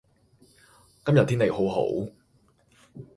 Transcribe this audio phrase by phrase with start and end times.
[1.05, 1.85] 今日天氣好好